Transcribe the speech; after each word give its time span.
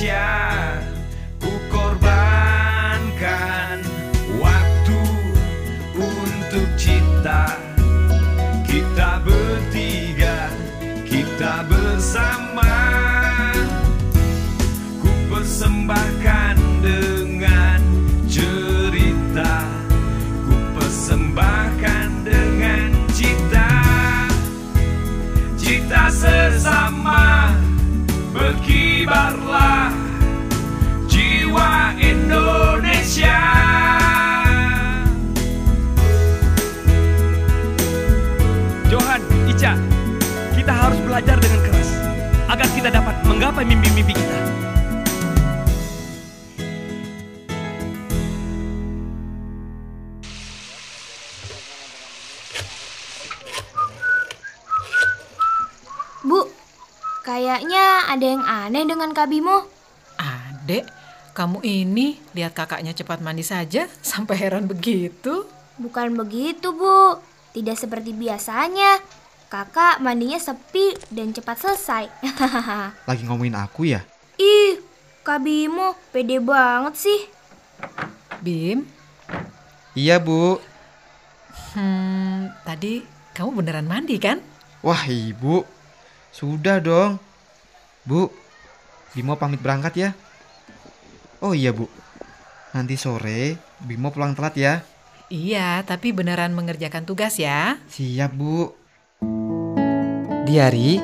Indonesia 0.00 0.47
Ica, 39.58 39.74
kita 40.54 40.70
harus 40.70 41.02
belajar 41.02 41.34
dengan 41.34 41.58
keras 41.66 41.90
agar 42.46 42.68
kita 42.78 42.94
dapat 42.94 43.18
menggapai 43.26 43.66
mimpi-mimpi 43.66 44.14
kita. 44.14 44.38
Bu, 56.22 56.46
kayaknya 57.26 58.06
ada 58.14 58.26
yang 58.30 58.46
aneh 58.46 58.86
dengan 58.86 59.10
Kak 59.10 59.26
Bimo. 59.26 59.66
Adek, 60.22 60.86
kamu 61.34 61.66
ini 61.66 62.22
lihat 62.30 62.54
kakaknya 62.54 62.94
cepat 62.94 63.18
mandi 63.18 63.42
saja 63.42 63.90
sampai 64.06 64.38
heran 64.38 64.70
begitu. 64.70 65.50
Bukan 65.82 66.14
begitu, 66.14 66.70
Bu. 66.70 67.18
Tidak 67.58 67.74
seperti 67.74 68.14
biasanya. 68.14 69.18
Kakak 69.48 70.04
mandinya 70.04 70.36
sepi 70.36 70.92
dan 71.08 71.32
cepat 71.32 71.56
selesai. 71.56 72.04
Lagi 73.08 73.24
ngomongin 73.24 73.56
aku 73.56 73.88
ya? 73.88 74.04
Ih, 74.36 74.76
Kak 75.24 75.40
Bimo 75.40 75.96
pede 76.12 76.36
banget 76.36 77.00
sih. 77.00 77.20
Bim, 78.44 78.84
Iya 79.96 80.20
bu. 80.20 80.60
hmm, 81.74 82.52
tadi 82.62 83.02
kamu 83.32 83.50
beneran 83.64 83.88
mandi 83.88 84.20
kan? 84.20 84.38
Wah 84.84 85.02
ibu. 85.08 85.64
Sudah 86.30 86.78
dong. 86.78 87.16
Bu, 88.04 88.28
Bimo 89.16 89.34
pamit 89.34 89.64
berangkat 89.64 89.94
ya. 89.96 90.10
Oh 91.40 91.56
iya 91.56 91.72
bu. 91.72 91.88
Nanti 92.76 93.00
sore 93.00 93.56
Bimo 93.80 94.12
pulang 94.12 94.36
telat 94.36 94.54
ya. 94.54 94.74
Iya, 95.32 95.82
tapi 95.88 96.12
beneran 96.12 96.52
mengerjakan 96.52 97.08
tugas 97.08 97.40
ya. 97.40 97.80
Siap 97.88 98.36
bu. 98.36 98.70
Diari, 100.48 100.96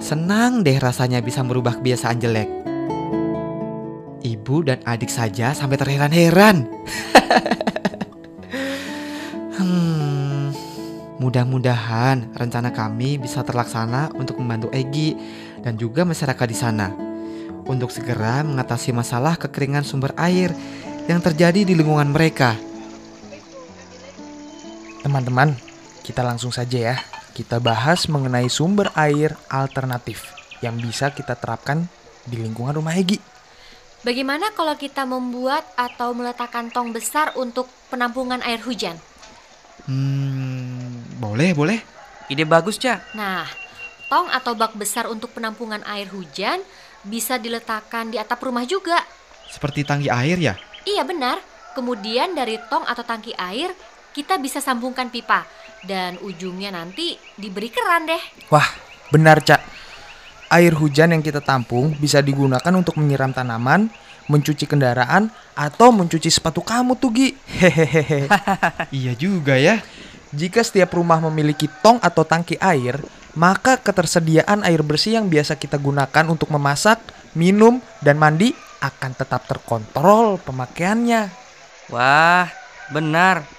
senang 0.00 0.64
deh 0.64 0.80
rasanya 0.80 1.20
bisa 1.20 1.44
merubah 1.44 1.76
kebiasaan 1.76 2.16
jelek. 2.16 2.48
Ibu 4.24 4.64
dan 4.64 4.80
adik 4.88 5.12
saja 5.12 5.52
sampai 5.52 5.76
terheran-heran. 5.76 6.64
hmm, 9.60 10.56
mudah-mudahan 11.20 12.32
rencana 12.32 12.72
kami 12.72 13.20
bisa 13.20 13.44
terlaksana 13.44 14.16
untuk 14.16 14.40
membantu 14.40 14.72
Egi 14.72 15.12
dan 15.60 15.76
juga 15.76 16.08
masyarakat 16.08 16.46
di 16.48 16.56
sana 16.56 16.88
untuk 17.68 17.92
segera 17.92 18.40
mengatasi 18.40 18.96
masalah 18.96 19.36
kekeringan 19.36 19.84
sumber 19.84 20.16
air 20.16 20.56
yang 21.12 21.20
terjadi 21.20 21.60
di 21.60 21.76
lingkungan 21.76 22.08
mereka. 22.08 22.56
Teman-teman, 25.04 25.52
kita 26.00 26.24
langsung 26.24 26.48
saja 26.48 26.96
ya. 26.96 27.17
Kita 27.38 27.62
bahas 27.62 28.10
mengenai 28.10 28.50
sumber 28.50 28.90
air 28.98 29.30
alternatif 29.46 30.26
yang 30.58 30.74
bisa 30.74 31.14
kita 31.14 31.38
terapkan 31.38 31.86
di 32.26 32.34
lingkungan 32.34 32.82
rumah 32.82 32.98
Egi. 32.98 33.22
Bagaimana 34.02 34.50
kalau 34.58 34.74
kita 34.74 35.06
membuat 35.06 35.62
atau 35.78 36.18
meletakkan 36.18 36.66
tong 36.74 36.90
besar 36.90 37.30
untuk 37.38 37.70
penampungan 37.94 38.42
air 38.42 38.58
hujan? 38.66 38.98
Hmm, 39.86 40.98
boleh, 41.22 41.54
boleh. 41.54 41.78
Ide 42.26 42.42
bagus, 42.42 42.74
Cak. 42.74 43.14
Nah, 43.14 43.46
tong 44.10 44.26
atau 44.34 44.58
bak 44.58 44.74
besar 44.74 45.06
untuk 45.06 45.30
penampungan 45.30 45.86
air 45.86 46.10
hujan 46.10 46.58
bisa 47.06 47.38
diletakkan 47.38 48.10
di 48.10 48.18
atap 48.18 48.42
rumah 48.42 48.66
juga. 48.66 48.98
Seperti 49.46 49.86
tangki 49.86 50.10
air 50.10 50.42
ya? 50.42 50.58
Iya 50.82 51.06
benar. 51.06 51.38
Kemudian 51.78 52.34
dari 52.34 52.58
tong 52.66 52.82
atau 52.82 53.06
tangki 53.06 53.30
air 53.38 53.70
kita 54.10 54.42
bisa 54.42 54.58
sambungkan 54.58 55.06
pipa 55.06 55.46
dan 55.86 56.18
ujungnya 56.24 56.74
nanti 56.74 57.14
diberi 57.38 57.70
keran 57.70 58.08
deh. 58.08 58.22
Wah, 58.50 58.66
benar 59.12 59.42
Cak. 59.44 59.62
Air 60.48 60.72
hujan 60.80 61.12
yang 61.12 61.20
kita 61.20 61.44
tampung 61.44 61.92
bisa 62.00 62.24
digunakan 62.24 62.72
untuk 62.72 62.96
menyiram 62.96 63.30
tanaman, 63.36 63.92
mencuci 64.32 64.64
kendaraan, 64.64 65.28
atau 65.52 65.92
mencuci 65.92 66.32
sepatu 66.32 66.64
kamu 66.64 66.96
tuh 66.96 67.10
Gi. 67.12 67.28
Hehehe. 67.36 68.26
Iya 68.98 69.12
juga 69.12 69.60
ya. 69.60 69.84
Jika 70.32 70.64
setiap 70.64 70.96
rumah 70.96 71.20
memiliki 71.20 71.68
tong 71.84 72.00
atau 72.00 72.24
tangki 72.24 72.56
air, 72.60 73.00
maka 73.36 73.76
ketersediaan 73.80 74.64
air 74.64 74.80
bersih 74.80 75.20
yang 75.20 75.28
biasa 75.28 75.56
kita 75.56 75.76
gunakan 75.76 76.24
untuk 76.28 76.48
memasak, 76.52 77.00
minum, 77.36 77.80
dan 78.00 78.16
mandi 78.16 78.52
akan 78.80 79.12
tetap 79.16 79.44
terkontrol 79.48 80.40
pemakaiannya. 80.42 81.28
Wah, 81.92 82.48
benar. 82.92 83.57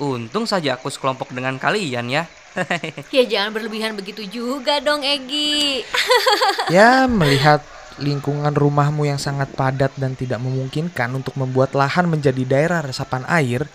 Untung 0.00 0.48
saja 0.48 0.80
aku 0.80 0.88
sekelompok 0.88 1.28
dengan 1.28 1.60
kalian 1.60 2.08
ya. 2.08 2.24
Ya 3.14 3.22
jangan 3.28 3.52
berlebihan 3.52 3.92
begitu 3.94 4.24
juga 4.24 4.80
dong 4.80 5.04
Egi. 5.04 5.84
Ya, 6.74 7.04
melihat 7.04 7.60
lingkungan 8.00 8.56
rumahmu 8.56 9.04
yang 9.04 9.20
sangat 9.20 9.52
padat 9.52 9.92
dan 10.00 10.16
tidak 10.16 10.40
memungkinkan 10.40 11.12
untuk 11.12 11.36
membuat 11.36 11.76
lahan 11.76 12.08
menjadi 12.08 12.42
daerah 12.48 12.80
resapan 12.80 13.28
air, 13.28 13.68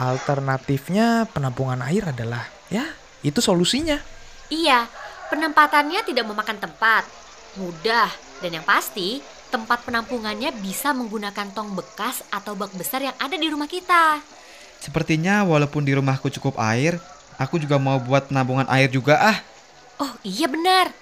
alternatifnya 0.00 1.28
penampungan 1.28 1.84
air 1.84 2.08
adalah 2.08 2.48
ya, 2.72 2.88
itu 3.20 3.44
solusinya. 3.44 4.00
Iya, 4.48 4.88
penempatannya 5.28 6.00
tidak 6.08 6.24
memakan 6.24 6.56
tempat, 6.56 7.04
mudah, 7.60 8.08
dan 8.40 8.50
yang 8.56 8.64
pasti 8.64 9.20
tempat 9.52 9.84
penampungannya 9.84 10.56
bisa 10.58 10.96
menggunakan 10.96 11.52
tong 11.52 11.76
bekas 11.76 12.24
atau 12.32 12.56
bak 12.56 12.72
besar 12.74 13.04
yang 13.04 13.16
ada 13.20 13.36
di 13.36 13.46
rumah 13.50 13.68
kita. 13.68 14.22
Sepertinya 14.80 15.42
walaupun 15.42 15.82
di 15.82 15.92
rumahku 15.96 16.30
cukup 16.30 16.56
air, 16.62 16.96
aku 17.36 17.60
juga 17.60 17.76
mau 17.76 17.98
buat 18.00 18.30
penampungan 18.30 18.68
air 18.70 18.88
juga 18.88 19.18
ah. 19.18 19.38
Oh 19.96 20.12
iya 20.22 20.46
benar, 20.46 20.92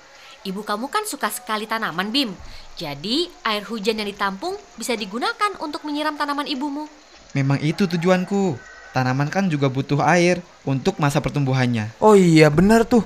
ibu 0.47 0.62
kamu 0.62 0.87
kan 0.87 1.03
suka 1.09 1.33
sekali 1.33 1.67
tanaman 1.67 2.15
Bim. 2.15 2.31
Jadi 2.75 3.31
air 3.47 3.62
hujan 3.67 4.03
yang 4.03 4.09
ditampung 4.11 4.59
bisa 4.75 4.99
digunakan 4.99 5.55
untuk 5.62 5.87
menyiram 5.87 6.19
tanaman 6.19 6.51
ibumu. 6.51 6.91
Memang 7.35 7.59
itu 7.62 7.87
tujuanku. 7.87 8.59
Tanaman 8.95 9.27
kan 9.27 9.51
juga 9.51 9.67
butuh 9.67 9.99
air 10.06 10.39
untuk 10.62 11.03
masa 11.03 11.19
pertumbuhannya. 11.19 11.91
Oh 11.99 12.15
iya, 12.15 12.47
benar 12.47 12.87
tuh. 12.87 13.03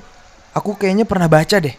Aku 0.52 0.76
kayaknya 0.76 1.08
pernah 1.08 1.32
baca 1.32 1.56
deh. 1.56 1.72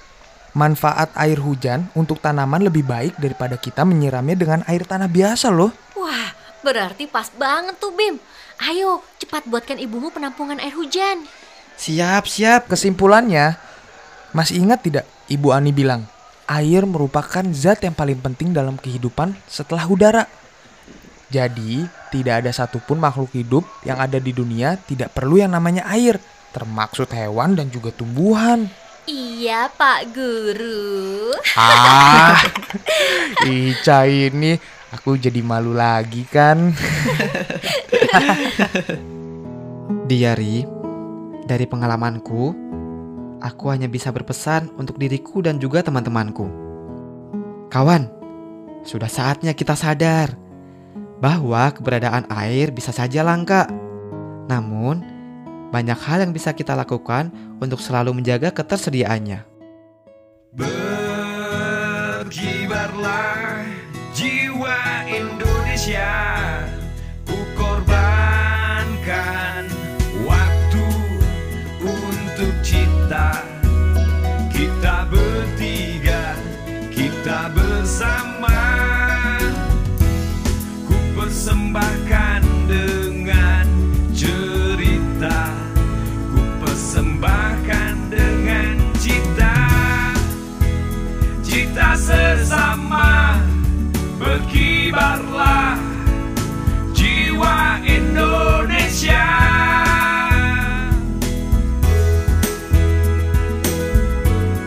Manfaat 0.58 1.14
air 1.14 1.38
hujan 1.38 1.86
untuk 1.94 2.18
tanaman 2.18 2.66
lebih 2.66 2.82
baik 2.82 3.22
daripada 3.22 3.54
kita 3.54 3.86
menyiramnya 3.86 4.34
dengan 4.34 4.60
air 4.66 4.82
tanah 4.82 5.06
biasa 5.06 5.54
loh. 5.54 5.70
Wah, 5.94 6.34
berarti 6.66 7.06
pas 7.06 7.30
banget 7.38 7.78
tuh 7.78 7.94
Bim. 7.94 8.18
Ayo, 8.60 9.00
cepat 9.24 9.48
buatkan 9.48 9.80
ibumu 9.80 10.12
penampungan 10.12 10.60
air 10.60 10.76
hujan. 10.76 11.24
Siap, 11.80 12.28
siap. 12.28 12.68
Kesimpulannya, 12.68 13.56
masih 14.36 14.60
ingat 14.60 14.84
tidak 14.84 15.06
Ibu 15.32 15.56
Ani 15.56 15.72
bilang, 15.72 16.04
air 16.44 16.84
merupakan 16.84 17.46
zat 17.56 17.88
yang 17.88 17.96
paling 17.96 18.20
penting 18.20 18.52
dalam 18.52 18.76
kehidupan 18.76 19.32
setelah 19.48 19.88
udara. 19.88 20.28
Jadi, 21.32 21.88
tidak 22.12 22.44
ada 22.44 22.52
satupun 22.52 23.00
makhluk 23.00 23.32
hidup 23.32 23.64
yang 23.88 23.96
ada 23.96 24.20
di 24.20 24.36
dunia 24.36 24.76
tidak 24.76 25.16
perlu 25.16 25.40
yang 25.40 25.56
namanya 25.56 25.88
air, 25.88 26.20
termaksud 26.52 27.08
hewan 27.16 27.56
dan 27.56 27.72
juga 27.72 27.96
tumbuhan. 27.96 28.68
Iya, 29.08 29.72
Pak 29.72 30.12
Guru. 30.12 31.32
Ah, 31.56 32.44
Ica 33.48 34.04
ini 34.04 34.60
aku 34.94 35.18
jadi 35.18 35.42
malu 35.46 35.74
lagi 35.74 36.24
kan. 36.26 36.74
Diari, 40.10 40.66
dari 41.46 41.66
pengalamanku, 41.70 42.54
aku 43.42 43.66
hanya 43.70 43.88
bisa 43.90 44.12
berpesan 44.14 44.70
untuk 44.78 44.98
diriku 44.98 45.42
dan 45.46 45.60
juga 45.62 45.84
teman-temanku. 45.86 46.50
Kawan, 47.70 48.10
sudah 48.82 49.10
saatnya 49.10 49.54
kita 49.54 49.78
sadar 49.78 50.34
bahwa 51.22 51.70
keberadaan 51.70 52.26
air 52.34 52.74
bisa 52.74 52.90
saja 52.90 53.22
langka. 53.22 53.70
Namun, 54.50 55.06
banyak 55.70 56.02
hal 56.02 56.26
yang 56.26 56.34
bisa 56.34 56.58
kita 56.58 56.74
lakukan 56.74 57.30
untuk 57.62 57.78
selalu 57.78 58.18
menjaga 58.18 58.50
ketersediaannya. 58.50 59.46
Berkibarlah 60.58 63.49
Indonesia 65.90 66.29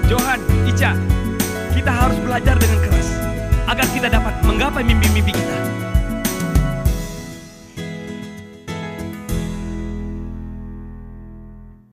Johan, 0.09 0.41
Ica, 0.69 0.93
kita 1.73 1.93
harus 1.93 2.17
belajar 2.21 2.57
dengan 2.57 2.79
keras 2.85 3.09
agar 3.69 3.87
kita 3.93 4.09
dapat 4.13 4.35
menggapai 4.45 4.85
mimpi-mimpi 4.85 5.33
kita. 5.37 5.82